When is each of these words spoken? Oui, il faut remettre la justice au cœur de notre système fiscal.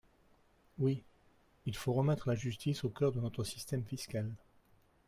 Oui, 0.79 1.03
il 1.67 1.75
faut 1.75 1.93
remettre 1.93 2.27
la 2.27 2.33
justice 2.33 2.83
au 2.83 2.89
cœur 2.89 3.11
de 3.11 3.19
notre 3.21 3.43
système 3.43 3.85
fiscal. 3.85 4.31